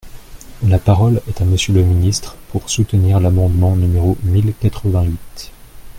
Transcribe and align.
La 0.63 0.79
parole 0.79 1.21
est 1.27 1.41
à 1.41 1.45
Monsieur 1.45 1.75
le 1.75 1.83
ministre, 1.83 2.35
pour 2.51 2.71
soutenir 2.71 3.19
l’amendement 3.19 3.75
numéro 3.75 4.17
mille 4.23 4.51
quatre-vingt-huit. 4.59 5.51